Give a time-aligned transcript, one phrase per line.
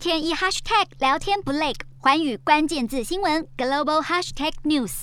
[0.00, 5.02] 天一 hashtag 聊天不累，寰宇关键字新闻 global hashtag news。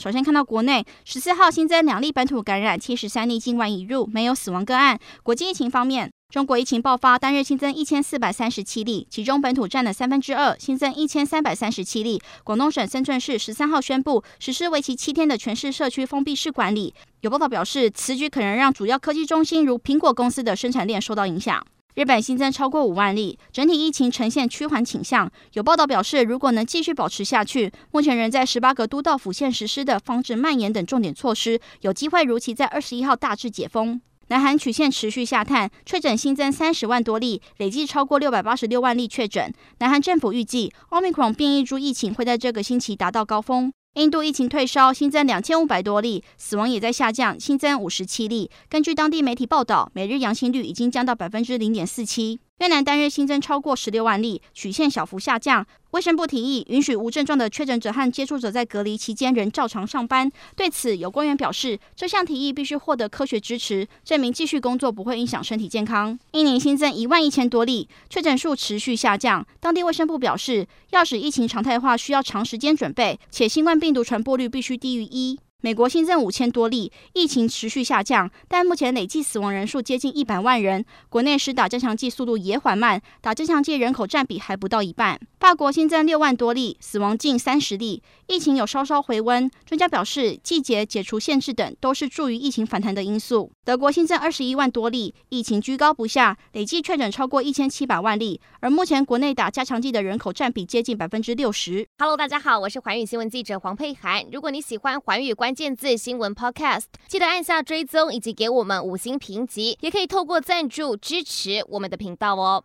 [0.00, 4.96] 首先看到国内十四号新增两例本土感染，七十三例境外引入，没有死亡个案。
[5.24, 12.22] 国际疫情方面，中国疫情爆发，单日新增一千四百三十七例，其中本土占了三分之二，新增一千三百三十七例。
[12.44, 16.94] 广东省深圳市十三号宣布实施为期七天的全市社区封闭式管理。
[17.22, 21.66] 有报道表示，此举可能让主要科技中心如苹果公司的生产链受到影响。
[21.98, 25.28] 日本新增超过五万例，整体疫情呈现趋缓倾向。
[25.54, 34.00] 有报道表示，如果能继续保持下去，目前仍在十八个都道府县实施的防止蔓延等重点措施，有机会如期在二十一号大致解封。
[34.28, 39.52] 南韩曲线持续下探，确诊新增三十万多例，累计超过六百八十六万例确诊。
[39.80, 43.72] 南韩政府预计，Omicron 变异株疫情会在这个星期达到高峰。
[43.98, 48.48] 印度疫情退烧，新增两千五百多例，死亡也在下降，新增五十七例。
[48.68, 52.38] 根据当地媒体报道，每日阳性率已经降到百分之零点四七。
[52.58, 55.64] 越南单日新增超过十六万例，曲线小幅下降。
[55.92, 60.28] 卫生部提议允许无症状的确诊者和接触者在隔离期间仍照常上班。
[60.56, 66.18] 对此，有官员表示，这项提议必须获得科学支持，证明继续工作不会影响身体健康。
[66.32, 69.46] 印尼新增一万一千多例，确诊数持续下降。
[69.60, 75.38] 当地卫生部表示，要使疫情常态化需要长时间准备，且新冠病毒传播率必须低于一。
[75.60, 80.84] 美国新增五千多例，疫情持续下降，但目前累计死亡人数接近一百万人。
[81.08, 85.18] 国内施打加强剂速度也缓慢，打加强剂人口占比还不到一半。
[85.38, 89.48] 法国新增六万多例，死亡近三十例，疫情有稍稍回温。
[89.64, 93.52] 专家表示，季节解除限制等都是助于疫情反弹的因素。
[93.64, 98.40] 德国新增二十一万多例，疫情居高不下，累计确诊超过一千七百万例。
[98.58, 101.86] 而目前国内打加强剂的人口占比接近百分之六十。
[101.98, 104.24] Hello，大家好，我是寰宇新闻记者黄佩涵。
[104.32, 105.28] 如果你喜欢寰宇。
[105.38, 112.64] 关键字新闻 Podcast，记得按下追踪以及给我们五星评级，也可以透过赞助支持我们的频道哦。